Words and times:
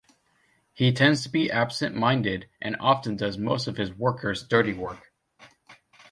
He 0.73 0.91
tends 0.93 1.21
to 1.21 1.29
be 1.29 1.51
absentminded 1.51 2.49
and 2.59 2.75
often 2.79 3.15
does 3.17 3.37
most 3.37 3.67
of 3.67 3.77
his 3.77 3.93
worker's 3.93 4.41
dirty 4.41 4.73
work. 4.73 5.13